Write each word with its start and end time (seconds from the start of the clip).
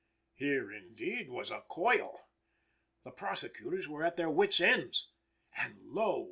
Here, 0.33 0.73
indeed, 0.73 1.29
was 1.29 1.51
a 1.51 1.61
coil! 1.67 2.21
The 3.03 3.11
prosecutors 3.11 3.87
were 3.87 4.03
at 4.03 4.17
their 4.17 4.31
wits' 4.31 4.59
ends. 4.59 5.09
And 5.57 5.77
lo! 5.93 6.19